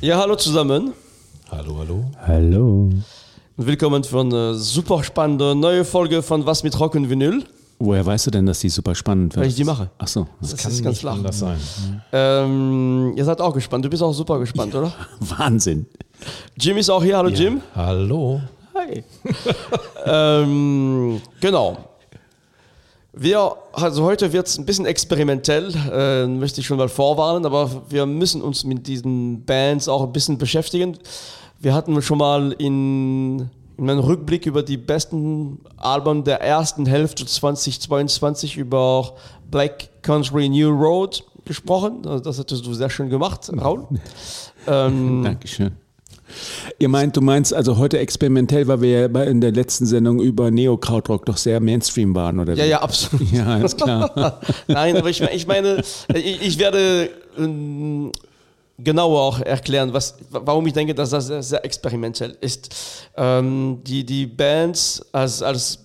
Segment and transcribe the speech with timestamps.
[0.00, 0.92] Ja, hallo zusammen.
[1.48, 2.04] Hallo, hallo.
[2.26, 2.90] Hallo.
[3.56, 7.44] Willkommen für eine super spannende neue Folge von Was mit Rock und Vinyl.
[7.78, 9.42] Woher weißt du denn, dass die super spannend wird?
[9.44, 9.90] Weil ich die mache.
[9.98, 10.26] Ach so.
[10.40, 11.58] Das, Kann ist ganz nicht anders sein.
[12.10, 13.84] Ähm, ihr seid auch gespannt.
[13.84, 14.92] Du bist auch super gespannt, oder?
[15.20, 15.86] Wahnsinn.
[16.58, 17.16] Jim ist auch hier.
[17.16, 17.60] Hallo Jim.
[17.76, 18.40] Hallo.
[18.74, 19.04] Hi.
[20.06, 21.78] ähm, genau.
[23.14, 27.70] Wir, also heute wird es ein bisschen experimentell, äh, möchte ich schon mal vorwarnen, aber
[27.90, 30.96] wir müssen uns mit diesen Bands auch ein bisschen beschäftigen.
[31.60, 37.26] Wir hatten schon mal in, in einem Rückblick über die besten Alben der ersten Hälfte
[37.26, 39.14] 2022 über
[39.50, 42.06] Black Country New Road gesprochen.
[42.06, 43.86] Also das hattest du sehr schön gemacht, Raul.
[44.66, 45.81] ähm, Dankeschön.
[46.78, 50.50] Ihr meint, du meinst also heute experimentell, weil wir ja in der letzten Sendung über
[50.50, 52.54] Neo-Krautrock doch sehr Mainstream waren, oder?
[52.54, 52.70] ja, wie?
[52.70, 53.32] ja, absolut.
[53.32, 54.40] Ja, ist klar.
[54.66, 55.82] Nein, aber ich, ich meine,
[56.14, 58.12] ich, ich werde ähm,
[58.78, 62.74] genauer auch erklären, was, warum ich denke, dass das sehr, sehr experimentell ist.
[63.16, 65.78] Ähm, die, die Bands als, als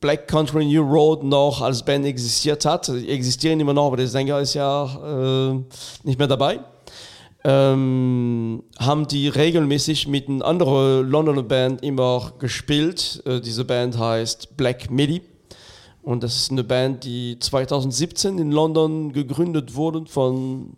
[0.00, 4.08] Black Country New Road noch als Band existiert hat, die existieren immer noch, aber der
[4.08, 5.54] Sänger ist ja äh,
[6.02, 6.60] nicht mehr dabei.
[7.46, 13.22] Ähm, haben die regelmäßig mit einer anderen Londoner Band immer gespielt.
[13.26, 15.20] Äh, diese Band heißt Black Midi.
[16.02, 20.76] Und das ist eine Band, die 2017 in London gegründet wurde von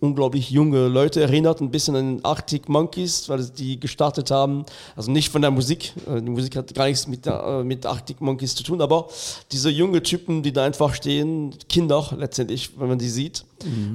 [0.00, 1.20] unglaublich junge Leute.
[1.20, 4.64] Erinnert ein bisschen an Arctic Monkeys, weil die gestartet haben.
[4.96, 5.92] Also nicht von der Musik.
[6.06, 9.08] äh, Die Musik hat gar nichts mit, der, äh, mit Arctic Monkeys zu tun, aber
[9.52, 13.44] diese junge Typen, die da einfach stehen, Kinder letztendlich, wenn man die sieht,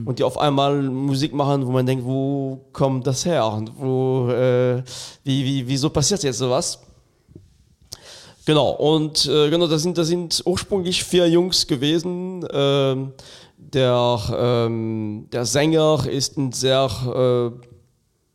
[0.06, 3.46] und die auf einmal Musik machen, wo man denkt, wo kommt das her?
[3.48, 4.84] Und wo, äh,
[5.24, 6.80] wie, wie, wieso passiert jetzt sowas?
[8.46, 12.46] Genau, und äh, genau, das sind, das sind ursprünglich vier Jungs gewesen.
[12.52, 13.14] Ähm,
[13.74, 17.68] der, ähm, der Sänger ist ein sehr äh,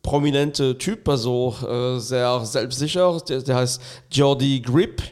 [0.02, 3.20] prominenter Typ, also äh, sehr selbstsicher.
[3.28, 3.80] Der, der heißt
[4.10, 5.02] Jordi Grip.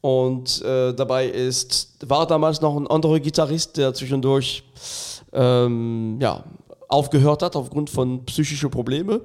[0.00, 4.64] Und äh, dabei ist, war damals noch ein anderer Gitarrist, der zwischendurch
[5.32, 6.42] ähm, ja,
[6.88, 9.20] aufgehört hat aufgrund von psychischen Problemen.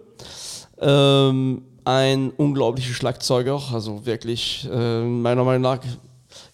[0.80, 5.80] Ähm, ein unglaublicher Schlagzeuger, also wirklich, äh, meiner Meinung nach,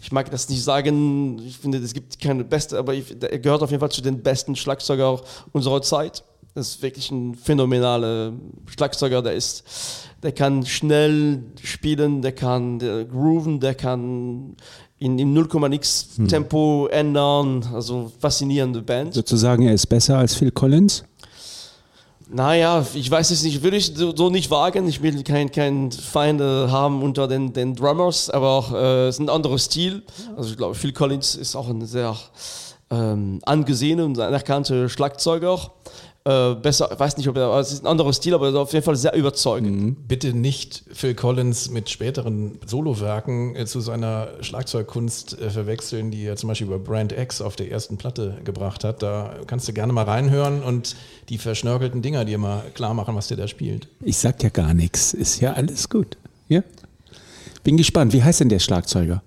[0.03, 3.63] ich mag das nicht sagen, ich finde, es gibt keine beste, aber ich, er gehört
[3.63, 5.21] auf jeden Fall zu den besten Schlagzeuger
[5.53, 6.25] unserer Zeit.
[6.53, 8.33] Das ist wirklich ein phänomenaler
[8.65, 9.63] Schlagzeuger, der ist,
[10.21, 14.57] der kann schnell spielen, der kann der grooven, der kann
[14.99, 19.13] in, in 0, nix Tempo ändern, also faszinierende Band.
[19.13, 21.05] Sozusagen, er ist besser als Phil Collins?
[22.29, 24.87] Naja, ich weiß es nicht, würde ich so, so nicht wagen.
[24.87, 29.29] Ich will kein, kein Feinde haben unter den, den Drummers, aber äh, es ist ein
[29.29, 30.03] anderer Stil.
[30.35, 32.15] Also ich glaube, Phil Collins ist auch ein sehr
[32.89, 35.71] ähm, angesehener und anerkannter Schlagzeuger.
[36.25, 38.57] Äh, besser, ich weiß nicht, ob er, es ist ein anderer Stil, aber er ist
[38.57, 40.07] auf jeden Fall sehr überzeugend.
[40.07, 46.37] Bitte nicht Phil Collins mit späteren Solowerken äh, zu seiner Schlagzeugkunst äh, verwechseln, die er
[46.37, 49.03] zum Beispiel über Brand X auf der ersten Platte gebracht hat.
[49.03, 50.95] Da kannst du gerne mal reinhören und
[51.27, 53.89] die verschnörkelten Dinger dir mal klar machen, was der da spielt.
[54.01, 55.13] Ich sag ja gar nichts.
[55.13, 56.15] Ist ja alles gut.
[56.47, 56.63] Ja?
[57.65, 58.13] Bin gespannt.
[58.13, 59.21] Wie heißt denn der Schlagzeuger?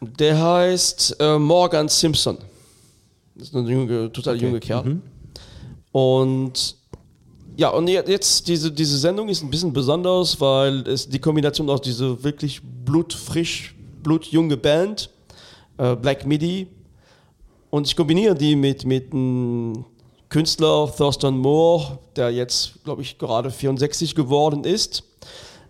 [0.00, 2.38] Der heißt äh, Morgan Simpson.
[3.36, 4.98] Das ist ein junge, total junge Kerl.
[5.92, 6.76] Und
[7.56, 11.68] ja, und je- jetzt diese, diese Sendung ist ein bisschen besonders, weil es die Kombination
[11.68, 15.10] aus dieser wirklich blutfrisch, blutjunge Band,
[15.76, 16.66] äh, Black Midi,
[17.70, 19.84] und ich kombiniere die mit, mit einem
[20.28, 25.04] Künstler, Thurston Moore, der jetzt, glaube ich, gerade 64 geworden ist.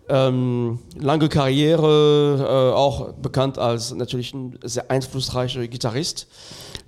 [0.09, 6.27] Ähm, lange Karriere, äh, auch bekannt als natürlich ein sehr einflussreicher Gitarrist.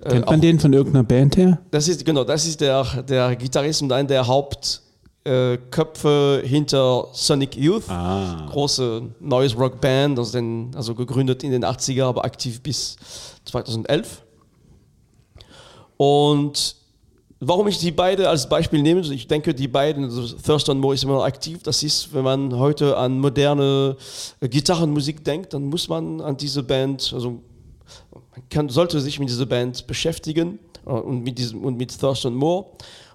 [0.05, 1.59] Äh, Kennt auch- man den von irgendeiner Band her?
[1.71, 7.55] das ist genau, das ist der, der Gitarrist und einer der Hauptköpfe äh, hinter Sonic
[7.57, 7.89] Youth.
[7.89, 8.45] Ah.
[8.51, 12.97] Große neues Rockband, also, den, also gegründet in den 80er, aber aktiv bis
[13.45, 14.21] 2011.
[15.97, 16.75] Und
[17.39, 21.03] warum ich die beide als Beispiel nehme, ich denke, die beiden, also Thurston Moore ist
[21.03, 21.63] immer noch aktiv.
[21.63, 23.95] Das ist, wenn man heute an moderne
[24.39, 27.41] äh, Gitarrenmusik denkt, dann muss man an diese Band, also
[28.31, 32.35] man kann, sollte sich mit dieser Band beschäftigen äh, und mit, diesem, und mit Thurston
[32.35, 32.65] Moore.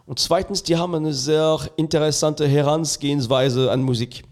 [0.06, 4.25] Und zweitens, die haben eine sehr interessante Herangehensweise an Musik.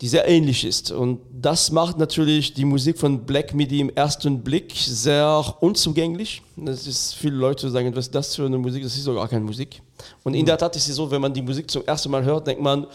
[0.00, 0.90] Die sehr ähnlich ist.
[0.92, 6.40] Und das macht natürlich die Musik von Black Midi im ersten Blick sehr unzugänglich.
[6.56, 8.82] Das ist, viele Leute sagen, was ist das für eine Musik?
[8.82, 9.82] Das ist doch gar keine Musik.
[10.24, 12.46] Und in der Tat ist es so, wenn man die Musik zum ersten Mal hört,
[12.46, 12.86] denkt man,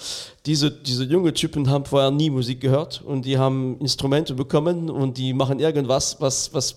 [0.48, 5.16] diese, diese junge Typen haben vorher nie Musik gehört und die haben Instrumente bekommen und
[5.20, 6.76] die machen irgendwas, was, was,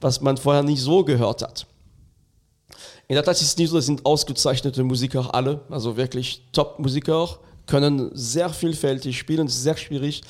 [0.00, 1.66] was man vorher nicht so gehört hat.
[3.08, 7.38] In der Tat ist es nicht so, das sind ausgezeichnete Musiker alle, also wirklich Top-Musiker
[7.66, 10.22] können sehr vielfältig spielen, sehr schwierig.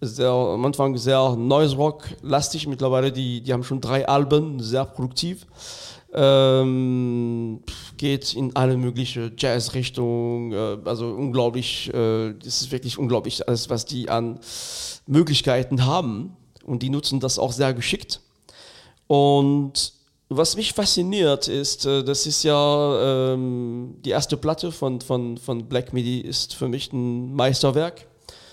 [0.00, 4.84] Sehr, am Anfang sehr Noise Rock lastig, mittlerweile die, die haben schon drei Alben, sehr
[4.84, 5.46] produktiv.
[6.12, 7.60] Ähm,
[7.96, 14.08] geht in alle möglichen Jazz-Richtungen, äh, also unglaublich, äh, ist wirklich unglaublich, alles was die
[14.10, 14.38] an
[15.06, 18.20] Möglichkeiten haben und die nutzen das auch sehr geschickt.
[19.06, 19.92] Und
[20.28, 25.66] was mich fasziniert ist, äh, das ist ja ähm, die erste Platte von, von, von
[25.66, 28.06] Black Midi ist für mich ein Meisterwerk.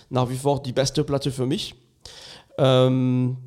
[0.09, 1.73] Nach wie vor die beste Platte für mich.
[2.59, 3.37] Ähm,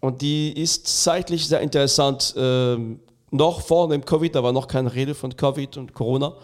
[0.00, 2.32] und die ist zeitlich sehr interessant.
[2.36, 6.34] Ähm, noch vor dem Covid, da war noch keine Rede von Covid und Corona.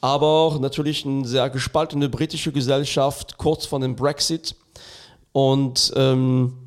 [0.00, 4.54] Aber natürlich eine sehr gespaltene britische Gesellschaft kurz vor dem Brexit.
[5.32, 6.63] Und ähm,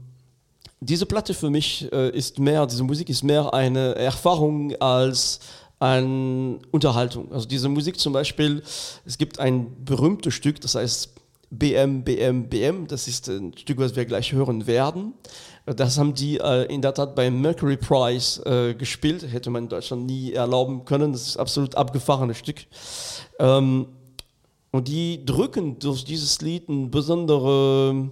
[0.80, 5.40] diese Platte für mich äh, ist mehr, diese Musik ist mehr eine Erfahrung als
[5.80, 7.32] eine Unterhaltung.
[7.32, 8.64] Also diese Musik zum Beispiel,
[9.06, 11.14] es gibt ein berühmtes Stück, das heißt
[11.50, 15.14] BM, BM, BM, das ist ein Stück, was wir gleich hören werden.
[15.66, 19.70] Das haben die äh, in der Tat beim Mercury Prize äh, gespielt, hätte man in
[19.70, 22.66] Deutschland nie erlauben können, das ist absolut abgefahrenes Stück.
[23.40, 23.88] Ähm,
[24.72, 28.12] und die drücken durch dieses Lied eine besondere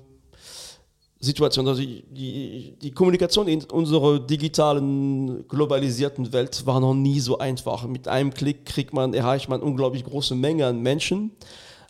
[1.26, 1.68] Situation.
[1.68, 7.86] Also die, die, Kommunikation in unserer digitalen, globalisierten Welt war noch nie so einfach.
[7.88, 11.32] Mit einem Klick kriegt man, erreicht man unglaublich große Menge an Menschen.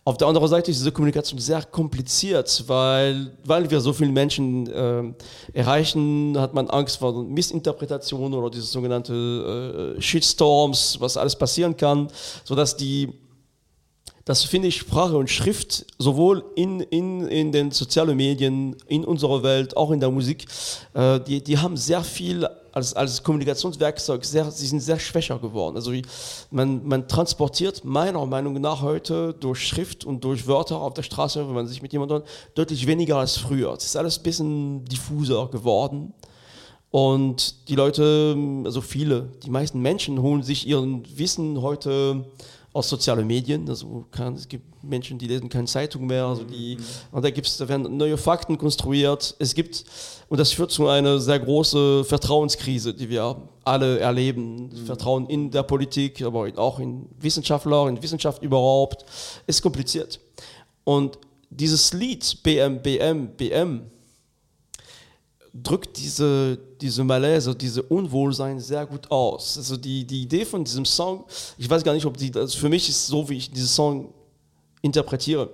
[0.07, 4.67] Auf der anderen Seite ist diese Kommunikation sehr kompliziert, weil, weil wir so viele Menschen
[4.67, 5.03] äh,
[5.51, 12.07] erreichen, hat man Angst vor Missinterpretationen oder diese sogenannte äh, Shitstorms, was alles passieren kann,
[12.43, 13.09] sodass die
[14.25, 19.43] das finde ich Sprache und Schrift sowohl in, in, in den sozialen Medien, in unserer
[19.43, 20.47] Welt, auch in der Musik,
[20.95, 25.75] äh, die, die haben sehr viel als, als Kommunikationswerkzeug, sehr, sie sind sehr schwächer geworden.
[25.75, 25.93] Also
[26.49, 31.47] man, man transportiert meiner Meinung nach heute durch Schrift und durch Wörter auf der Straße,
[31.47, 32.23] wenn man sich mit jemandem
[32.55, 33.73] deutlich weniger als früher.
[33.73, 36.13] Es ist alles ein bisschen diffuser geworden.
[36.89, 38.35] Und die Leute,
[38.65, 42.25] also viele, die meisten Menschen holen sich ihren Wissen heute
[42.75, 43.67] aus sozialen Medien.
[43.69, 46.25] Also kann, es gibt Menschen, die lesen keine Zeitung mehr.
[46.25, 46.77] Also die,
[47.09, 49.33] und da, gibt's, da werden neue Fakten konstruiert.
[49.39, 49.85] Es gibt,
[50.27, 54.71] und das führt zu einer sehr großen Vertrauenskrise, die wir alle erleben.
[54.85, 59.05] Vertrauen in der Politik, aber auch in Wissenschaftler, in Wissenschaft überhaupt,
[59.47, 60.19] ist kompliziert.
[60.83, 61.17] Und
[61.49, 63.89] dieses Lied BM, BM, BM,
[65.63, 69.57] drückt diese, diese Malaise, diese Unwohlsein sehr gut aus.
[69.57, 71.25] Also die, die Idee von diesem Song,
[71.57, 74.13] ich weiß gar nicht, ob die, also für mich ist so, wie ich diesen Song
[74.81, 75.49] interpretiere.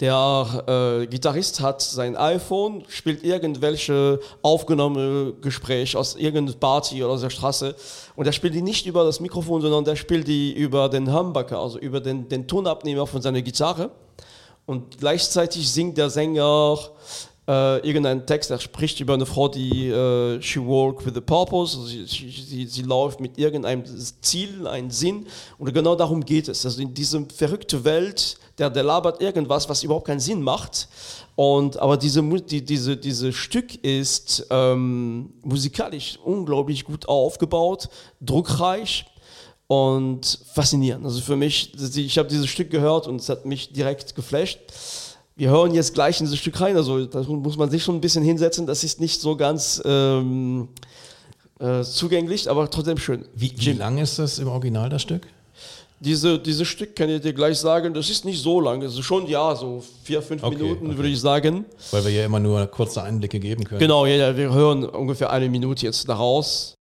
[0.00, 7.22] Der äh, Gitarrist hat sein iPhone, spielt irgendwelche aufgenommene Gespräche aus irgendeiner Party oder aus
[7.22, 7.74] der Straße
[8.14, 11.58] und er spielt die nicht über das Mikrofon, sondern der spielt die über den Humbucker,
[11.58, 13.90] also über den, den Tonabnehmer von seiner Gitarre.
[14.66, 16.78] Und gleichzeitig singt der Sänger
[17.48, 21.78] äh, irgendein Text, er spricht über eine Frau, die äh, she walk with a purpose,
[21.78, 23.84] also sie, sie, sie, läuft mit irgendeinem
[24.20, 25.26] Ziel, einem Sinn
[25.58, 26.66] und genau darum geht es.
[26.66, 30.88] Also in dieser verrückten Welt, der, der labert irgendwas, was überhaupt keinen Sinn macht.
[31.36, 37.88] Und, aber diese, die, diese, dieses Stück ist ähm, musikalisch unglaublich gut aufgebaut,
[38.20, 39.06] druckreich
[39.68, 41.06] und faszinierend.
[41.06, 44.58] Also für mich, ich habe dieses Stück gehört und es hat mich direkt geflasht
[45.38, 46.76] wir hören jetzt gleich in dieses Stück rein.
[46.76, 48.66] Also da muss man sich schon ein bisschen hinsetzen.
[48.66, 50.68] Das ist nicht so ganz ähm,
[51.60, 53.24] äh, zugänglich, aber trotzdem schön.
[53.36, 55.22] Wie, wie lang ist das im Original, das Stück?
[56.00, 58.82] Diese, dieses Stück kann ich dir gleich sagen, das ist nicht so lang.
[58.82, 60.96] Es ist schon, ja, so vier, fünf okay, Minuten, okay.
[60.96, 61.64] würde ich sagen.
[61.92, 63.80] Weil wir ja immer nur kurze Einblicke geben können.
[63.80, 66.74] Genau, ja, wir hören ungefähr eine Minute jetzt daraus.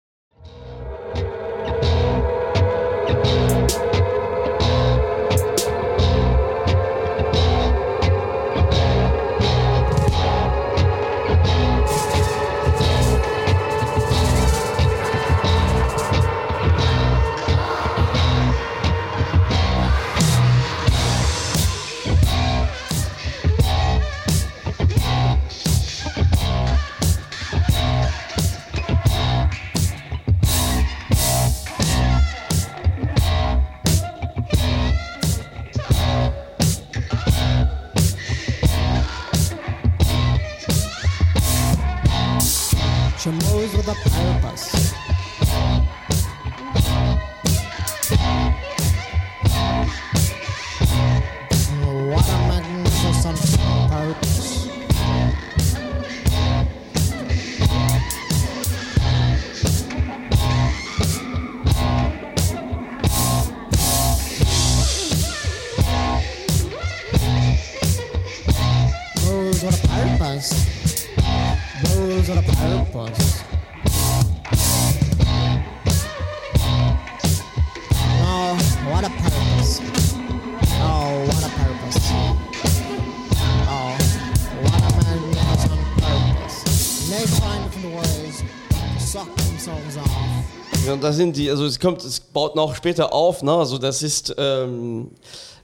[90.86, 93.54] Ja, und da sind die, also es kommt, es baut noch später auf, ne?
[93.54, 95.12] Also das ist ähm,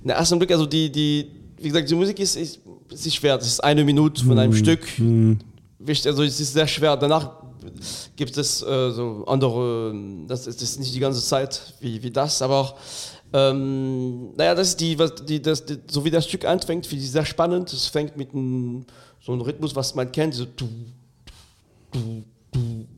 [0.03, 3.37] der erste Blick, also die, die, wie gesagt, die Musik ist, ist, ist schwer.
[3.37, 4.87] Das ist eine Minute von einem Stück.
[5.79, 6.97] Wichtig, Also es ist sehr schwer.
[6.97, 7.41] Danach
[8.15, 9.93] gibt es äh, so andere,
[10.27, 12.75] das ist, das ist nicht die ganze Zeit wie, wie das, aber auch,
[13.33, 17.03] ähm, naja, das ist die, was, die, das, die, so wie das Stück anfängt, finde
[17.05, 17.71] ich sehr spannend.
[17.71, 18.85] Es fängt mit einem,
[19.23, 20.67] so einem Rhythmus, was man kennt, so du,
[21.91, 22.23] du.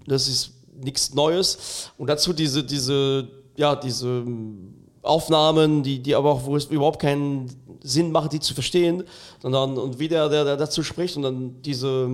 [0.07, 1.91] Das ist nichts Neues.
[1.97, 4.25] Und dazu diese, diese, ja, diese
[5.01, 7.49] Aufnahmen, die, die aber auch, wo es überhaupt keinen
[7.83, 9.03] Sinn macht, die zu verstehen,
[9.41, 12.07] sondern und wie der, der, der dazu spricht und dann dieser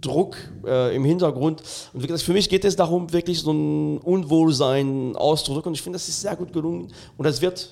[0.00, 1.62] Druck äh, im Hintergrund.
[1.92, 5.68] Und wie gesagt, für mich geht es darum, wirklich so ein Unwohlsein auszudrücken.
[5.68, 6.90] Und ich finde, das ist sehr gut gelungen.
[7.18, 7.70] Und das wird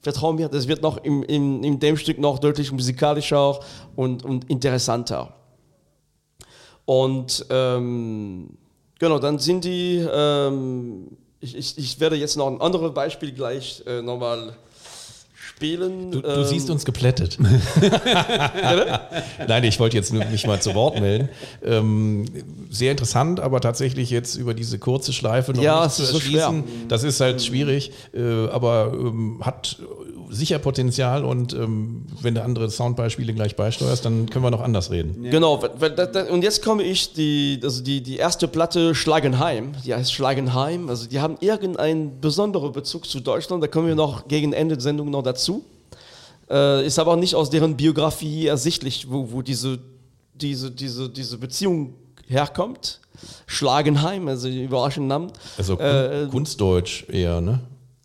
[0.00, 3.60] vertrau mir, das wird noch im, in, in dem Stück noch deutlich musikalischer
[3.94, 5.34] und, und interessanter.
[6.84, 8.58] Und ähm,
[8.98, 13.82] genau, dann sind die, ähm, ich, ich, ich werde jetzt noch ein anderes Beispiel gleich
[13.86, 14.56] äh, nochmal
[15.58, 16.12] spielen.
[16.12, 17.36] Du, du Ähm, siehst uns geplättet.
[19.48, 21.28] Nein, ich wollte jetzt nur mich mal zu Wort melden.
[21.64, 22.26] Ähm,
[22.70, 26.62] sehr interessant, aber tatsächlich jetzt über diese kurze Schleife noch Ja, zu ist so erschließen.
[26.62, 26.64] schwer.
[26.88, 29.78] das ist halt schwierig, äh, aber ähm, hat
[30.30, 34.90] sicher Potenzial und ähm, wenn du andere Soundbeispiele gleich beisteuerst, dann können wir noch anders
[34.90, 35.22] reden.
[35.30, 39.94] Genau, da- da- und jetzt komme ich, die, also die, die erste Platte Schlagenheim, die
[39.94, 44.52] heißt Schlagenheim, also die haben irgendeinen besonderen Bezug zu Deutschland, da kommen wir noch gegen
[44.52, 45.47] Ende der Sendung noch dazu.
[46.50, 49.78] Äh, ist aber nicht aus deren Biografie ersichtlich, wo, wo diese,
[50.34, 51.94] diese, diese, diese Beziehung
[52.26, 53.00] herkommt.
[53.46, 55.32] Schlagenheim, also überraschender Namen.
[55.56, 57.60] Also Äh, Kunstdeutsch eher, ne?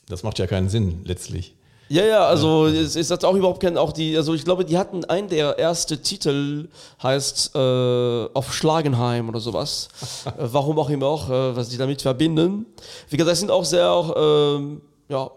[0.08, 1.54] Das macht ja keinen Sinn letztlich.
[1.90, 4.78] Ja, ja, also es ist jetzt auch überhaupt kein, auch die, also ich glaube, die
[4.78, 6.70] hatten einen der erste Titel
[7.02, 9.90] heißt äh, auf Schlagenheim oder sowas.
[10.26, 12.66] äh, warum auch immer auch, äh, was die damit verbinden.
[13.10, 14.16] Wie gesagt, das sind auch sehr auch,
[14.58, 15.30] ähm, ja,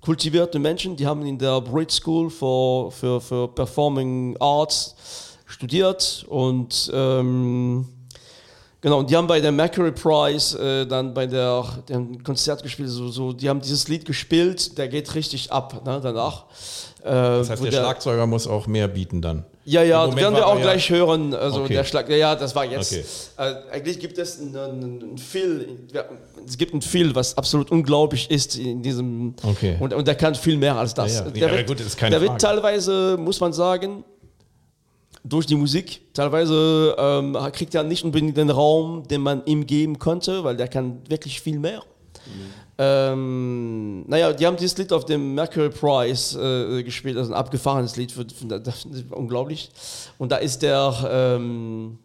[0.00, 4.94] kultivierte Menschen, die haben in der Brit School für, für, für Performing Arts
[5.46, 7.86] studiert und ähm,
[8.82, 12.88] Genau, und die haben bei der Mercury Prize äh, dann bei der, dem Konzert gespielt,
[12.88, 16.46] so, so, die haben dieses Lied gespielt, der geht richtig ab ne, danach.
[17.02, 19.44] Äh, Das heißt, wo der Schlagzeuger muss auch mehr bieten dann.
[19.64, 21.34] Ja, ja, Moment werden wir auch er ja- gleich hören.
[21.34, 21.74] Also Okay.
[21.74, 22.92] der Schlag, ja, ja, das war jetzt.
[22.92, 23.04] Okay.
[23.36, 25.78] Äh, eigentlich gibt es einen, einen Phil,
[26.46, 29.34] es gibt einen Phil, was absolut unglaublich ist in diesem.
[29.42, 29.76] Okay.
[29.78, 31.14] Und, und der kann viel mehr als das.
[31.14, 31.30] Ja, ja.
[31.30, 34.02] Der, wird, gut, das der wird teilweise, muss man sagen,
[35.22, 39.98] durch die Musik, teilweise ähm, kriegt er nicht unbedingt den Raum, den man ihm geben
[39.98, 41.82] könnte, weil der kann wirklich viel mehr.
[42.82, 47.96] Ähm, naja, die haben dieses Lied auf dem Mercury Prize äh, gespielt, also ein abgefahrenes
[47.96, 49.70] Lied, für, für, ist unglaublich.
[50.16, 51.98] Und da ist der, ähm,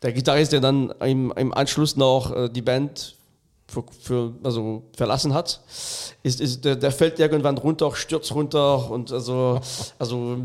[0.00, 3.16] der Gitarrist, der dann im, im Anschluss noch äh, die Band
[3.66, 5.62] für, für, also verlassen hat,
[6.22, 9.58] ist, ist, der, der fällt irgendwann runter, stürzt runter und also,
[9.98, 10.36] also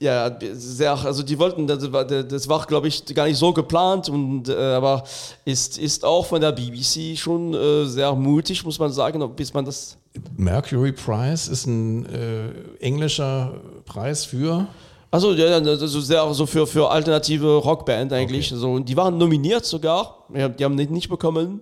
[0.00, 4.08] ja, sehr, also die wollten, das war, das war glaube ich, gar nicht so geplant,
[4.08, 5.04] und, äh, aber
[5.44, 9.64] ist, ist auch von der BBC schon äh, sehr mutig, muss man sagen, bis man
[9.64, 9.96] das.
[10.36, 12.48] Mercury Prize ist ein äh,
[12.80, 14.66] englischer Preis für.
[15.14, 18.50] Also ja, ja, also sehr so für, für alternative Rockband eigentlich.
[18.50, 18.60] Okay.
[18.60, 21.60] So, und die waren nominiert sogar, ja, die haben nicht, nicht bekommen,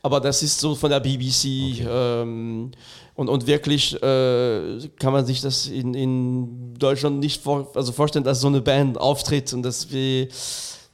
[0.00, 1.84] aber das ist so von der BBC.
[1.86, 2.70] Ähm,
[3.14, 8.24] und, und wirklich äh, kann man sich das in, in Deutschland nicht vor, also vorstellen,
[8.24, 10.28] dass so eine Band auftritt und dass wir,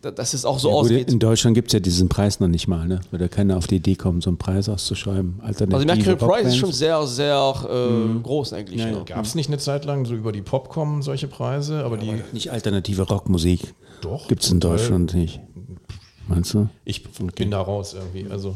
[0.00, 1.10] dass es auch so Ja, gut, ausgeht.
[1.12, 3.00] in Deutschland gibt es ja diesen Preis noch nicht mal, ne?
[3.10, 5.40] Würde keiner auf die Idee kommen, so einen Preis auszuschreiben.
[5.42, 8.80] Also Mercury Price ist schon sehr, sehr äh, groß eigentlich.
[8.80, 9.02] Ja, ja.
[9.04, 12.14] Gab es nicht eine Zeit lang so über die Popcom solche Preise, aber die.
[12.32, 13.74] Nicht alternative Rockmusik.
[14.00, 14.28] Doch.
[14.28, 14.60] Gibt es in.
[14.60, 15.40] Deutschland nicht.
[16.28, 16.68] Meinst du?
[16.84, 17.04] Ich
[17.34, 18.30] bin da raus irgendwie.
[18.30, 18.54] Also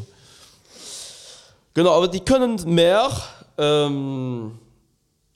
[1.74, 3.10] Genau, aber die können mehr.
[3.58, 4.52] Ähm,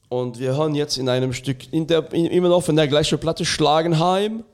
[0.09, 3.19] und wir hören jetzt in einem Stück, in der, in, immer noch von der gleichen
[3.19, 4.45] Platte, Schlagenheim.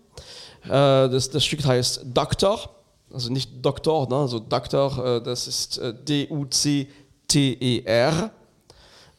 [0.67, 2.71] Äh, das, das Stück heißt Doctor.
[3.13, 4.17] also nicht Doktor, ne?
[4.17, 6.91] also Doktor, äh, das ist äh, D-U-C-T-E-R.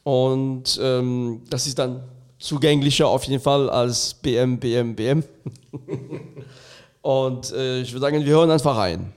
[0.02, 2.02] Und ähm, das ist dann
[2.38, 5.24] zugänglicher auf jeden Fall als BM, BM, BM.
[7.02, 9.12] Und äh, ich würde sagen, wir hören einfach rein.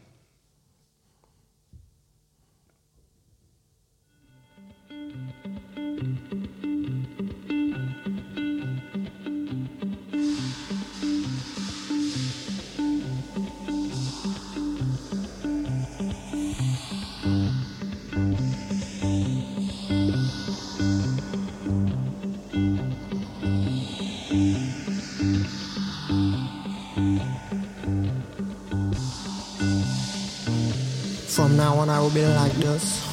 [32.00, 33.03] I will be like this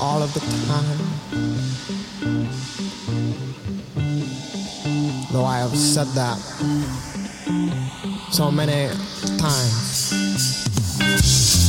[0.00, 0.98] all of the time.
[5.30, 6.38] Though I have said that
[8.32, 8.88] so many
[9.36, 11.59] times.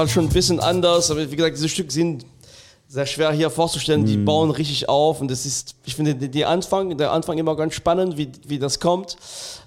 [0.00, 2.24] Fall schon ein bisschen anders, aber wie gesagt, diese Stücke sind
[2.88, 4.04] sehr schwer hier vorzustellen.
[4.04, 7.74] Die bauen richtig auf und das ist, ich finde, die, Anfang, der Anfang immer ganz
[7.74, 9.16] spannend, wie, wie das kommt.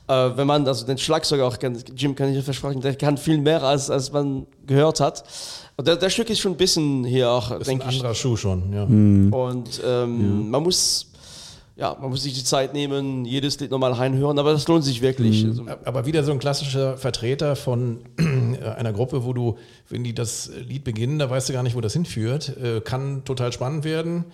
[0.08, 3.18] Äh, wenn man also den Schlagzeuger auch kennt, Jim kann ich dir versprechen, der kann
[3.18, 5.24] viel mehr als, als man gehört hat.
[5.78, 7.96] Und der, der Stück ist schon ein bisschen hier auch, ein denke ich.
[7.96, 8.84] anderer Schuh schon, ja.
[8.84, 11.08] Und ähm, man muss,
[11.76, 15.02] ja, man muss sich die Zeit nehmen, jedes Lied nochmal reinhören, aber das lohnt sich
[15.02, 15.44] wirklich.
[15.44, 18.00] Also, Aber wieder so ein klassischer Vertreter von
[18.78, 19.58] einer Gruppe, wo du,
[19.90, 22.56] wenn die das Lied beginnen, da weißt du gar nicht, wo das hinführt.
[22.58, 24.26] Äh, Kann total spannend werden.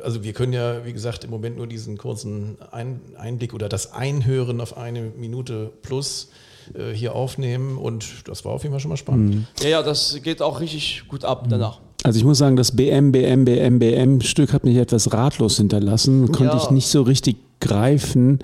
[0.00, 3.92] Also wir können ja, wie gesagt, im Moment nur diesen kurzen Ein Einblick oder das
[3.92, 6.30] Einhören auf eine Minute plus
[6.74, 9.46] äh, hier aufnehmen und das war auf jeden Fall schon mal spannend.
[9.60, 11.80] ja, ja, das geht auch richtig gut ab danach.
[12.04, 16.26] Also ich muss sagen, das BM, BM, BM, BM-Stück hat mich etwas ratlos hinterlassen.
[16.32, 16.62] Konnte Ja.
[16.62, 18.40] ich nicht so richtig greifen.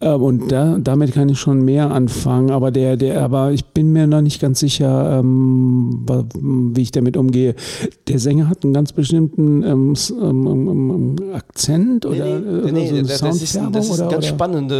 [0.00, 2.50] Ähm, Und da, damit kann ich schon mehr anfangen.
[2.50, 6.04] Aber der, der, aber ich bin mir noch nicht ganz sicher, ähm,
[6.74, 7.54] wie ich damit umgehe.
[8.08, 13.02] Der Sänger hat einen ganz bestimmten ähm, ähm, Akzent oder Nee, nee, nee, so eine
[13.04, 14.34] das, ist, Soundfärbung das ist oder, ganz oder?
[14.34, 14.70] spannend.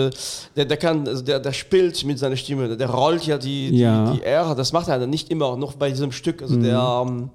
[0.57, 3.79] Der, der kann, also der, der spielt mit seiner Stimme, der rollt ja die, die,
[3.79, 4.11] Ja.
[4.12, 6.42] die R, das macht er nicht immer, noch bei diesem Stück.
[6.42, 7.31] Also der, ähm,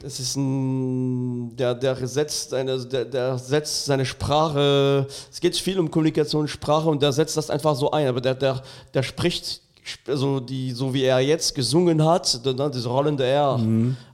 [0.00, 5.78] das ist ein, der, der setzt eine, der, der setzt seine Sprache, es geht viel
[5.78, 8.62] um Kommunikation, Sprache und der setzt das einfach so ein, aber der, der,
[8.94, 9.60] der spricht,
[10.06, 13.60] also die, so wie er jetzt gesungen hat, diese rollende R,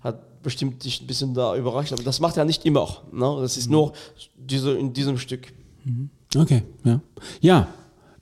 [0.02, 3.02] hat bestimmt dich ein bisschen da überrascht, aber das macht er nicht immer.
[3.12, 3.38] Ne?
[3.40, 3.92] Das ist nur
[4.36, 5.52] diese, in diesem Stück.
[6.36, 7.00] Okay, ja.
[7.40, 7.68] Ja,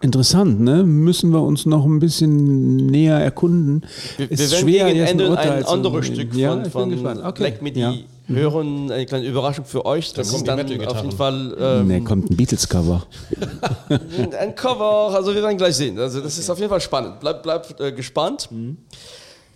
[0.05, 0.85] interessant, ne?
[0.85, 3.83] Müssen wir uns noch ein bisschen näher erkunden.
[4.17, 6.07] Wir, Ist wir werden schwer, gegen jetzt Ende ein anderes.
[6.07, 7.21] Stück Ja, von, ich bin von gespannt.
[7.25, 7.43] Okay.
[7.43, 7.95] Black Midi Ja.
[8.29, 8.91] hören.
[8.93, 10.13] Eine kleine Überraschung für euch.
[10.13, 13.07] Das kommen ist dann auf jeden Fall ähm, Ne, kommt ein Beatles-Cover.
[14.39, 15.15] ein Cover.
[15.15, 15.99] Also wir werden gleich sehen.
[15.99, 17.21] Also das ist auf jeden Fall spannend.
[17.21, 18.49] Bleibt bleib, äh, gespannt.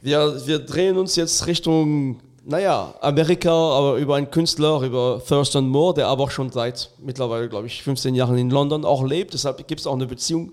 [0.03, 2.17] Wir, wir drehen uns jetzt Richtung,
[2.49, 7.47] naja, Amerika, aber über einen Künstler, über Thurston Moore, der aber auch schon seit mittlerweile,
[7.47, 9.35] glaube ich, 15 Jahren in London auch lebt.
[9.35, 10.53] Deshalb gibt es auch eine Beziehung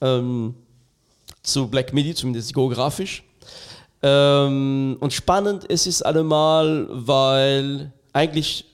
[0.00, 0.54] ähm,
[1.42, 3.24] zu Black Midi, zumindest geografisch.
[4.02, 8.64] Ähm, und spannend ist es allemal, weil eigentlich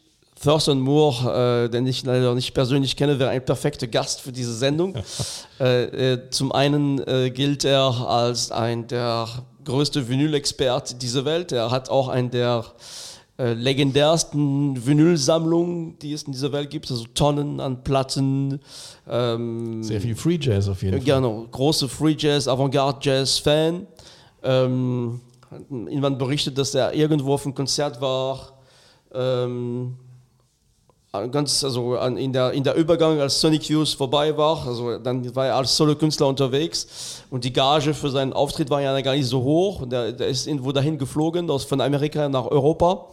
[0.41, 4.55] Thurston Moore, äh, den ich leider nicht persönlich kenne, wäre ein perfekter Gast für diese
[4.55, 4.95] Sendung.
[5.61, 9.27] äh, äh, zum einen äh, gilt er als ein der
[9.65, 11.53] größte Vinyl-Experte dieser Welt.
[11.53, 12.65] Er hat auch einen der
[13.39, 18.61] äh, legendärsten Vinylsammlungen, die es in dieser Welt gibt, also Tonnen an Platten.
[19.09, 21.05] Ähm, Sehr viel Free Jazz auf jeden Fall.
[21.05, 23.87] Genau, große Free Jazz, Avantgarde Jazz Fan.
[24.43, 25.21] Ähm,
[25.51, 28.59] hat jemand berichtet, dass er irgendwo auf einem Konzert war.
[29.13, 29.97] Ähm,
[31.13, 35.47] ganz, also in, der, in der Übergang, als Sonic Youth vorbei war, also dann war
[35.47, 39.43] er als Solo-Künstler unterwegs und die Gage für seinen Auftritt war ja gar nicht so
[39.43, 39.87] hoch.
[39.87, 43.07] Der, der ist irgendwo dahin geflogen, aus, von Amerika nach Europa.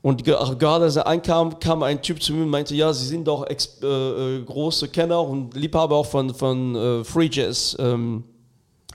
[0.00, 3.06] Und ge- gerade als er einkam, kam ein Typ zu mir und meinte, ja, Sie
[3.06, 8.24] sind doch äh, äh, große Kenner und Liebhaber auch von, von äh, Free Jazz ähm,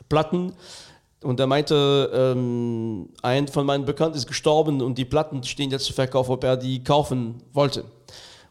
[0.10, 0.54] Platten.
[1.22, 5.86] Und er meinte, ähm, ein von meinen Bekannten ist gestorben und die Platten stehen jetzt
[5.86, 7.84] zu Verkauf, ob er die kaufen wollte.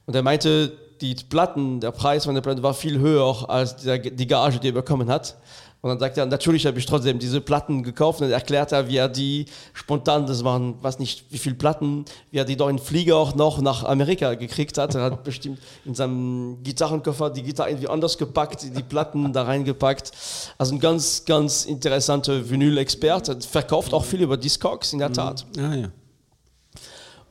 [0.07, 3.99] Und er meinte, die Platten, der Preis von der Platte war viel höher als der,
[3.99, 5.37] die Gage, die er bekommen hat.
[5.83, 8.87] Und dann sagt er, natürlich habe ich trotzdem diese Platten gekauft und dann erklärt er,
[8.87, 12.69] wie er die spontan, das waren, weiß nicht, wie viele Platten, wie er die doch
[12.69, 14.95] in Flieger auch noch nach Amerika gekriegt hat.
[14.95, 20.12] Er hat bestimmt in seinem Gitarrenkoffer die Gitarre irgendwie anders gepackt, die Platten da reingepackt.
[20.57, 23.41] Also ein ganz, ganz interessanter Vinyl-Experte.
[23.41, 25.45] Verkauft auch viel über Discogs, in der Tat.
[25.59, 25.88] Ah, ja.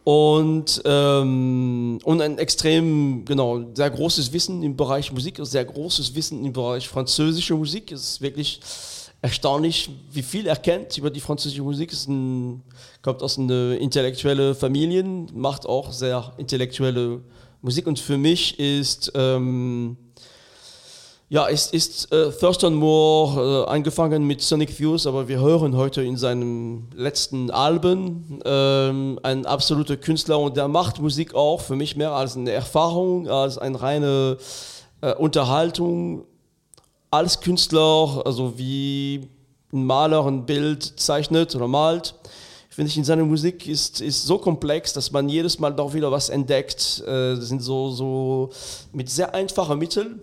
[0.04, 6.44] Und, ähm, und ein extrem, genau, sehr großes Wissen im Bereich Musik, sehr großes Wissen
[6.44, 7.92] im Bereich französische Musik.
[7.92, 8.60] Es ist wirklich
[9.22, 11.94] erstaunlich, wie viel er kennt über die französische Musik.
[11.94, 12.64] Es ein,
[13.04, 17.22] kommt aus einer intellektuellen Familie, macht auch sehr intellektuelle
[17.62, 17.86] Musik.
[17.86, 19.98] Und für mich ist, ähm,
[21.32, 26.04] ja, ist, ist äh, Thurston Moore äh, angefangen mit Sonic Views, aber wir hören heute
[26.04, 31.96] in seinem letzten Album ähm, ein absoluter Künstler und der macht Musik auch für mich
[31.96, 34.38] mehr als eine Erfahrung, als eine reine
[35.00, 36.26] äh, Unterhaltung.
[37.12, 39.30] Als Künstler, also wie
[39.72, 42.14] ein Maler ein Bild zeichnet oder malt,
[42.68, 46.12] finde ich in seiner Musik ist, ist so komplex, dass man jedes Mal doch wieder
[46.12, 47.02] was entdeckt.
[47.08, 48.50] Äh, das sind so, so
[48.92, 50.20] mit sehr einfachen Mitteln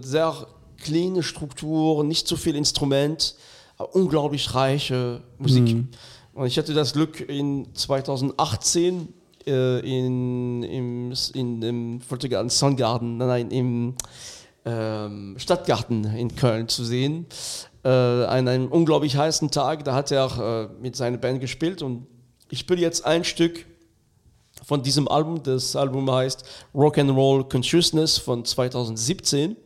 [0.00, 0.46] sehr
[0.78, 3.34] cleane Struktur, nicht zu viel Instrument,
[3.76, 5.76] aber unglaublich reiche Musik.
[6.32, 9.08] Und ich hatte das Glück in 2018
[9.46, 13.94] äh, in, im, in, im Volksgarten Soundgarden, nein, im
[14.64, 17.26] ähm, Stadtgarten in Köln zu sehen.
[17.82, 22.06] Äh, an einem unglaublich heißen Tag, da hat er äh, mit seiner Band gespielt und
[22.50, 23.64] ich spiele jetzt ein Stück
[24.70, 25.42] von diesem Album.
[25.42, 29.56] Das Album heißt Rock and Roll Consciousness von 2017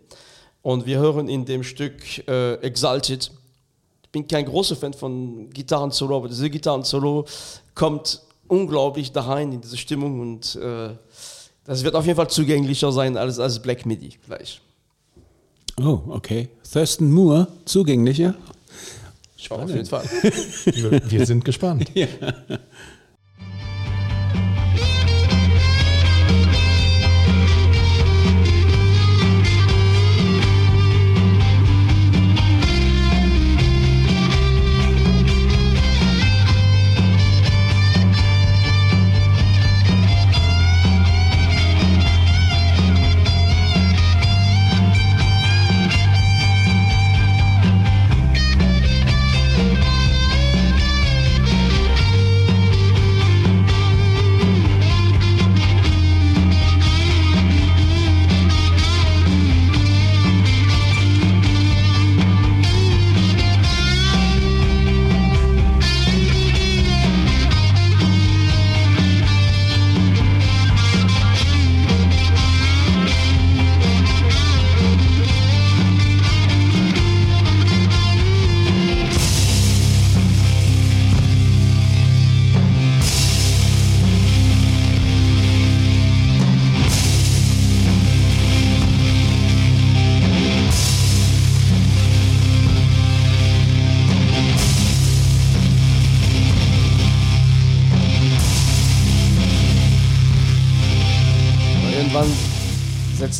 [0.63, 3.31] und wir hören in dem Stück äh, Exalted.
[4.03, 7.27] Ich bin kein großer Fan von Gitarren-Solo, aber diese Gitarren-Solo
[7.75, 10.95] kommt unglaublich da rein in diese Stimmung und äh,
[11.67, 14.63] das wird auf jeden Fall zugänglicher sein als, als Black Midi gleich.
[15.79, 16.49] Oh, okay.
[16.73, 18.35] Thurston Moore, zugänglicher.
[19.51, 20.05] Auf jeden Fall.
[20.65, 21.91] Wir, wir sind gespannt.
[21.95, 22.35] Irgendwann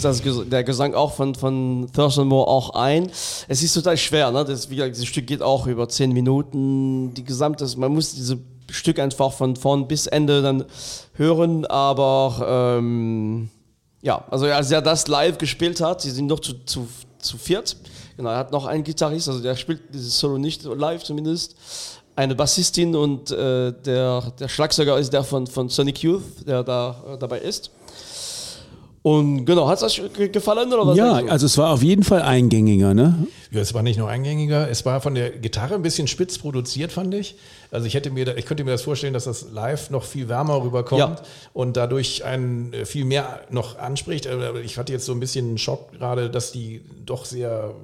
[0.05, 3.11] das, der Gesang auch von, von Thurston Moore auch ein.
[3.49, 4.45] Es ist total schwer, ne?
[4.45, 7.15] das, wie gesagt, dieses Stück geht auch über zehn Minuten.
[7.15, 8.37] Die gesamte, man muss dieses
[8.71, 10.65] Stück einfach von vorn bis Ende dann
[11.15, 13.51] hören, aber ähm,
[14.03, 16.87] ja, also als er das live gespielt hat, sie sind noch zu, zu,
[17.19, 17.77] zu viert.
[18.17, 21.57] Genau, er hat noch einen Gitarrist, also der spielt dieses Solo nicht live zumindest.
[22.17, 27.03] Eine Bassistin und äh, der, der Schlagzeuger ist der von, von Sonic Youth, der da
[27.09, 27.71] äh, dabei ist.
[29.07, 30.97] Und genau, hat es euch ge- gefallen oder was?
[30.97, 33.27] Ja, also es war auf jeden Fall eingängiger, ne?
[33.51, 36.91] Ja, es war nicht nur eingängiger, es war von der Gitarre ein bisschen spitz produziert,
[36.91, 37.37] fand ich.
[37.71, 40.31] Also ich hätte mir, da, ich könnte mir das vorstellen, dass das live noch viel
[40.31, 41.17] wärmer rüberkommt Ja.
[41.53, 44.27] und dadurch einen äh, viel mehr noch anspricht.
[44.27, 47.75] Aber Ich hatte jetzt so ein bisschen einen Schock gerade, dass die doch sehr,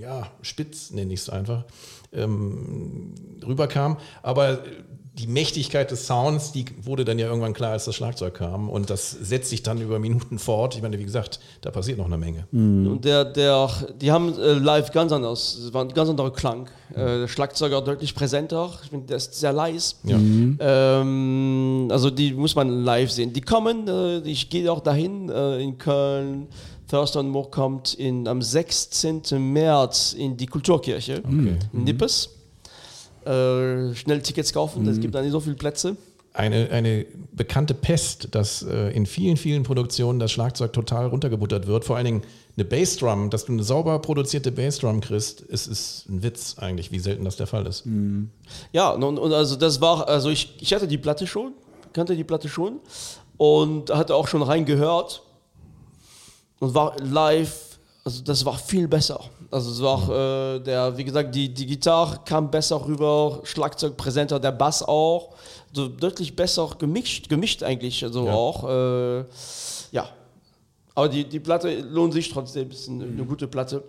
[0.00, 1.64] ja, spitz, nenne ich es einfach,
[2.10, 3.14] ähm,
[3.46, 3.98] rüberkam.
[4.22, 4.56] Aber äh,
[5.18, 8.68] die Mächtigkeit des Sounds, die wurde dann ja irgendwann klar, als das Schlagzeug kam.
[8.68, 10.76] Und das setzt sich dann über Minuten fort.
[10.76, 12.46] Ich meine, wie gesagt, da passiert noch eine Menge.
[12.52, 13.68] Und der, der,
[14.00, 16.68] die haben äh, live ganz anders, es war ein ganz anderer Klang.
[16.90, 19.96] Äh, der Schlagzeuger deutlich präsenter, ich bin, der ist sehr leise.
[20.04, 20.18] Ja.
[20.18, 23.32] Ähm, also die muss man live sehen.
[23.32, 26.46] Die kommen, äh, ich gehe auch dahin äh, in Köln.
[26.88, 29.22] Thurston Moore kommt in, am 16.
[29.38, 32.37] März in die Kulturkirche in Nippes.
[33.24, 34.86] Äh, schnell Tickets kaufen.
[34.88, 35.96] Es gibt da nicht so viele Plätze.
[36.34, 41.84] Eine, eine bekannte Pest, dass äh, in vielen, vielen Produktionen das Schlagzeug total runtergebuttert wird.
[41.84, 42.22] Vor allen Dingen
[42.56, 46.98] eine Bassdrum, dass du eine sauber produzierte Bassdrum kriegst, ist, ist ein Witz eigentlich, wie
[46.98, 47.84] selten das der Fall ist.
[48.72, 51.52] Ja, und, und also das war, also ich, ich hatte die Platte schon,
[51.92, 52.80] kannte die Platte schon
[53.36, 55.22] und hatte auch schon reingehört
[56.60, 57.67] und war live,
[58.08, 59.20] also das war viel besser.
[59.50, 64.40] Also es war äh, der, wie gesagt, die, die Gitarre kam besser rüber, Schlagzeug präsenter,
[64.40, 65.34] der Bass auch,
[65.74, 68.32] so deutlich besser gemischt, gemischt eigentlich, also Ja.
[68.32, 69.24] auch, äh,
[69.92, 70.08] ja.
[70.94, 73.84] Aber die, die Platte lohnt sich trotzdem, ist eine, eine gute Platte.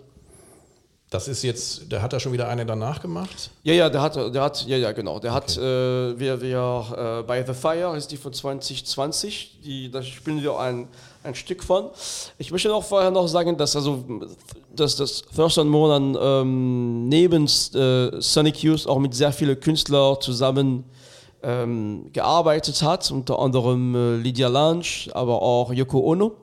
[1.10, 3.50] Das ist jetzt, da hat er schon wieder eine danach gemacht.
[3.64, 5.18] Ja, ja, der hat, der hat, ja, ja, genau.
[5.18, 10.04] Der hat, äh, wir, wir, äh, bei The Fire ist die von 2020, die, da
[10.04, 10.86] spielen wir ein,
[11.24, 11.90] ein Stück von.
[12.38, 14.04] Ich möchte auch vorher noch sagen, dass also,
[14.72, 20.16] dass das Thurston Moore dann ähm, neben äh, Sonic Youth auch mit sehr vielen Künstlern
[20.20, 20.84] zusammen
[21.42, 26.36] ähm, gearbeitet hat, unter anderem äh, Lydia Lange, aber auch Yoko Ono.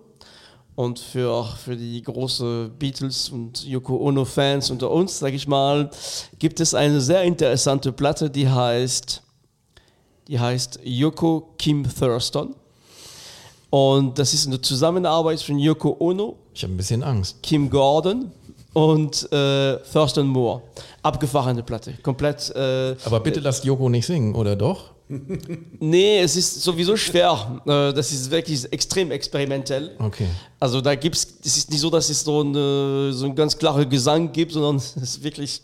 [0.78, 5.90] Und für, für die großen Beatles und Yoko Ono-Fans unter uns, sage ich mal,
[6.38, 9.24] gibt es eine sehr interessante Platte, die heißt,
[10.28, 12.54] die heißt Yoko Kim Thurston.
[13.72, 17.42] Und das ist eine Zusammenarbeit von Yoko Ono, Ich habe ein bisschen Angst.
[17.42, 18.32] Kim Gordon
[18.74, 20.62] und äh, Thurston Moore.
[21.02, 21.94] Abgefahrene Platte.
[22.04, 22.52] Komplett.
[22.56, 24.92] Äh, Aber bitte lasst Joko nicht singen, oder doch?
[25.10, 27.62] Nee, es ist sowieso schwer.
[27.66, 29.96] Äh, das ist wirklich extrem experimentell.
[30.00, 30.28] Okay.
[30.60, 33.58] Also da gibt es, es ist nicht so, dass es so, eine, so einen ganz
[33.58, 35.62] klaren Gesang gibt, sondern es ist wirklich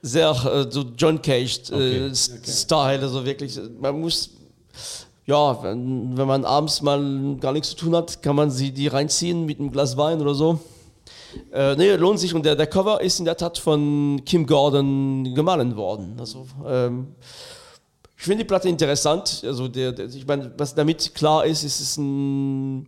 [0.00, 2.12] sehr äh, so John Cage äh, Okay.
[2.14, 4.30] Style, also wirklich, man muss,
[5.26, 8.86] ja, wenn, wenn man abends mal gar nichts zu tun hat, kann man sie die
[8.86, 10.60] reinziehen mit einem Glas Wein oder so.
[11.52, 15.34] Äh, nee, lohnt sich und der, der Cover ist in der Tat von Kim Gordon
[15.34, 16.16] gemahlen worden.
[16.18, 17.08] Also ähm,
[18.18, 19.42] ich finde die Platte interessant.
[19.44, 22.86] Also der, der, ich meine, was damit klar ist, ist es ein, ein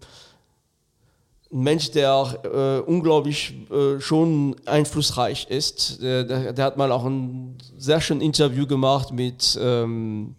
[1.52, 6.02] Mensch, der äh, unglaublich äh, schon einflussreich ist.
[6.02, 10.34] Der, der, der hat mal auch ein sehr schönes Interview gemacht mit, ähm,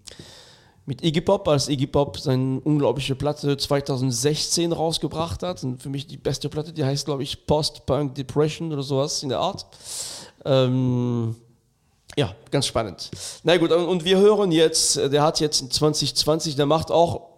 [0.86, 5.64] mit Iggy Pop, als Iggy Pop seine unglaubliche Platte 2016 rausgebracht hat.
[5.64, 9.30] Und für mich die beste Platte, die heißt, glaube ich, Post-Punk Depression oder sowas in
[9.30, 9.66] der Art.
[10.44, 11.38] Ähm,
[12.18, 13.10] ja, ganz spannend.
[13.44, 17.30] Na gut, und wir hören jetzt, äh, der hat jetzt in 2020, der macht auch,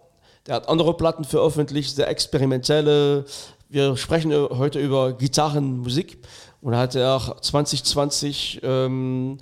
[0.46, 3.24] der hat andere Platten veröffentlicht, sehr experimentelle.
[3.68, 6.18] Wir sprechen äh, heute über Gitarrenmusik
[6.60, 9.38] und da hat er auch 2020 ähm,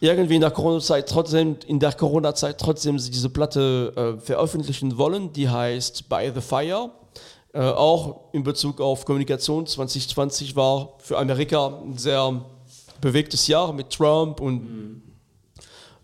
[0.00, 5.48] irgendwie in der Corona-Zeit trotzdem, in der Corona-Zeit trotzdem diese Platte äh, veröffentlichen wollen, die
[5.48, 6.90] heißt By the Fire.
[7.52, 12.44] Äh, auch in Bezug auf Kommunikation 2020 war für Amerika ein sehr
[13.04, 15.02] bewegtes Jahr mit Trump und,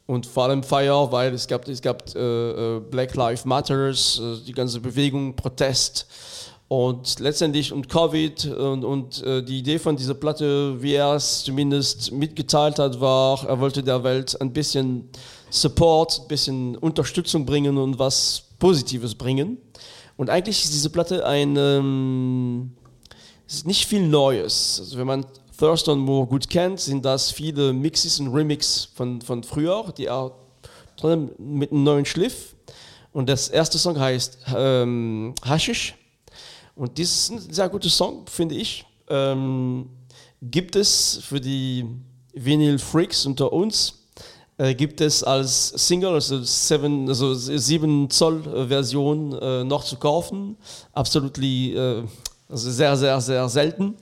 [0.07, 4.45] und vor allem Fire, weil es gab, es gab äh, äh, Black Lives Matters, äh,
[4.47, 6.07] die ganze Bewegung, Protest
[6.69, 11.43] und letztendlich und Covid und, und äh, die Idee von dieser Platte, wie er es
[11.43, 15.09] zumindest mitgeteilt hat, war, er wollte der Welt ein bisschen
[15.49, 19.57] Support, ein bisschen Unterstützung bringen und was Positives bringen.
[20.19, 22.73] Und eigentlich ist diese Platte ein, ähm,
[23.49, 24.81] es ist nicht viel Neues.
[24.81, 25.25] Also wenn man
[25.61, 30.33] Thurston Moore gut kennt, sind das viele Mixes und Remix von, von früher, die auch
[31.39, 32.55] mit einem neuen Schliff.
[33.13, 35.95] Und das erste Song heißt ähm, Hashish.
[36.75, 38.87] Und das ist ein sehr guter Song, finde ich.
[39.09, 39.91] Ähm,
[40.41, 41.85] gibt es für die
[42.33, 44.07] Vinyl-Freaks unter uns,
[44.57, 49.97] äh, gibt es als Single, also 7, also 7 Zoll äh, Version äh, noch zu
[49.97, 50.57] kaufen.
[50.95, 52.05] Absolut äh,
[52.49, 53.95] also sehr, sehr, sehr selten.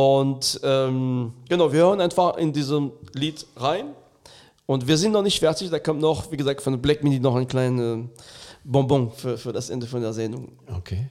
[0.00, 3.94] Und ähm, genau, wir hören einfach in diesem Lied rein.
[4.64, 5.68] Und wir sind noch nicht fertig.
[5.68, 8.06] Da kommt noch, wie gesagt, von Black Midi noch ein kleines
[8.64, 10.52] Bonbon für, für das Ende von der Sendung.
[10.74, 11.06] Okay.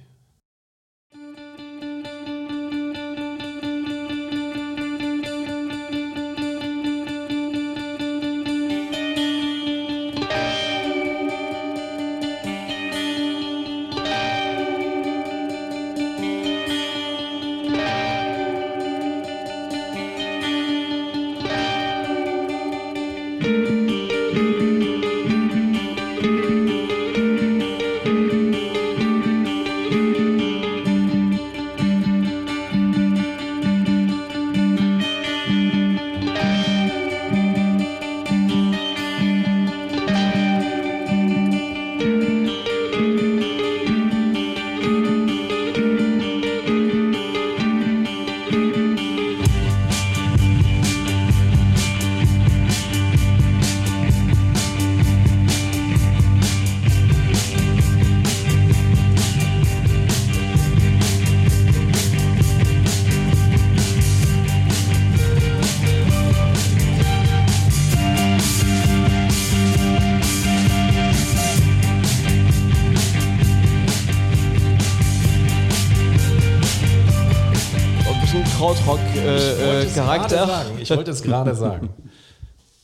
[80.29, 80.63] Krautrock-Charakter.
[80.63, 80.79] Sagen.
[80.81, 81.89] Ich wollte es gerade sagen.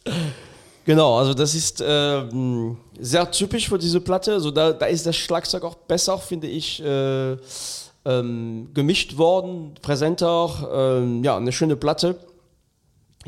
[0.86, 4.34] Genau, also das ist ähm, sehr typisch für diese Platte.
[4.34, 7.38] Also da, da ist das Schlagzeug auch besser, finde ich, äh,
[8.05, 10.99] ähm, gemischt worden, präsenter.
[11.01, 12.19] Ähm, ja, eine schöne Platte.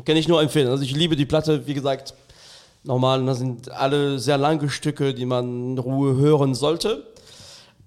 [0.04, 0.68] Kann ich nur empfehlen.
[0.68, 2.14] Also ich liebe die Platte, wie gesagt,
[2.84, 7.08] normal, das sind alle sehr lange Stücke, die man in Ruhe hören sollte.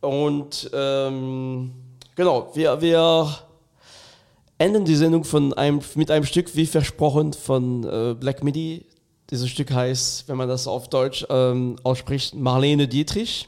[0.01, 1.71] Und ähm,
[2.15, 3.27] genau, wir, wir
[4.61, 8.85] enden die Sendung von einem, mit einem Stück, wie versprochen, von äh, Black Midi.
[9.31, 13.47] Dieses Stück heißt, wenn man das auf Deutsch ähm, ausspricht, Marlene Dietrich.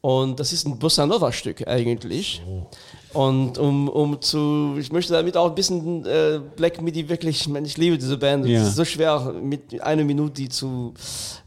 [0.00, 2.42] Und das ist ein Bossa Nova Stück eigentlich.
[2.44, 2.66] So.
[3.16, 7.48] Und um, um zu, ich möchte damit auch ein bisschen äh, Black Midi wirklich, ich,
[7.48, 8.44] meine, ich liebe diese Band.
[8.44, 8.60] Ja.
[8.60, 10.92] Es ist so schwer, mit einer Minute die zu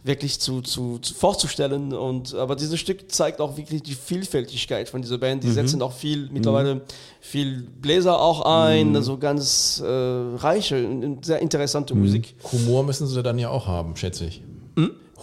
[0.04, 1.94] wirklich zu, zu, zu, vorzustellen.
[1.94, 5.44] Und aber dieses Stück zeigt auch wirklich die Vielfältigkeit von dieser Band.
[5.44, 5.54] Die mhm.
[5.54, 6.82] setzen auch viel mittlerweile mhm.
[7.22, 8.96] viel Bläser auch ein, mhm.
[8.96, 10.88] also ganz äh, reiche,
[11.22, 12.02] sehr interessante mhm.
[12.02, 12.34] Musik.
[12.52, 14.42] Humor müssen sie dann ja auch haben, schätze ich.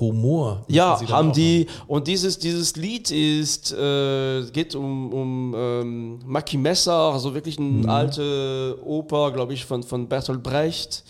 [0.00, 0.64] Humor.
[0.68, 1.66] Ja, haben die.
[1.68, 1.82] Haben.
[1.86, 7.68] Und dieses, dieses Lied ist, äh, geht um, um ähm, Maki Messer, also wirklich eine
[7.68, 7.88] mhm.
[7.88, 11.04] alte Oper, glaube ich, von, von Bertolt Brecht.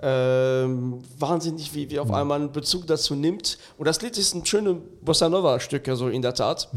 [0.00, 2.14] Ähm, wahnsinnig, wie, wie auf mhm.
[2.14, 3.58] einmal einen Bezug dazu nimmt.
[3.76, 6.68] Und das Lied ist ein schönes Bossa Nova-Stück, also in der Tat.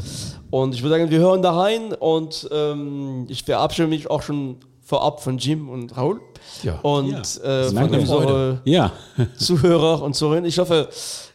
[0.50, 4.56] Und ich würde sagen, wir hören da rein und ähm, ich verabschiede mich auch schon
[4.82, 6.20] vorab von Jim und Raoul.
[6.62, 6.80] Ja.
[6.80, 7.62] Und ja.
[7.62, 8.92] Äh, von unseren ja.
[9.36, 10.44] Zuhörer und Zuhörern.
[10.44, 10.88] Ich hoffe,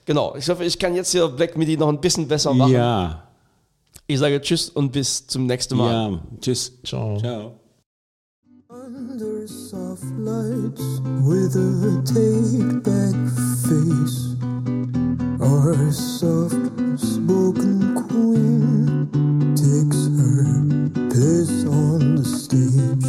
[0.08, 2.72] Genau, ich hoffe, ich kann jetzt hier Black Midi noch ein bisschen besser machen.
[2.72, 3.24] Ja.
[4.08, 5.92] Ich sage Tschüss und bis zum nächsten Mal.
[5.92, 6.72] Ja, Tschüss.
[6.86, 7.18] Ciao.
[7.18, 7.60] Ciao.
[8.70, 13.16] Under soft lights with a take back
[13.68, 14.38] face,
[15.42, 16.56] our soft
[16.98, 19.10] spoken queen
[19.56, 20.48] takes her
[21.10, 23.06] place on the stage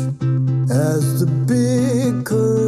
[0.68, 2.67] as the big curtains